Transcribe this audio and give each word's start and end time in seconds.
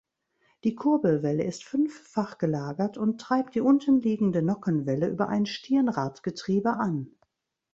Die 0.63 0.73
Kurbelwelle 0.73 1.43
ist 1.43 1.63
fünffach 1.63 2.39
gelagert 2.39 2.97
und 2.97 3.21
treibt 3.21 3.53
die 3.53 3.61
untenliegende 3.61 4.41
Nockenwelle 4.41 5.07
über 5.07 5.29
ein 5.29 5.45
Stirnradgetriebe 5.45 6.73
an. 6.79 7.11